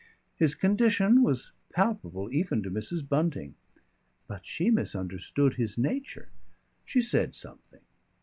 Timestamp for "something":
7.35-7.81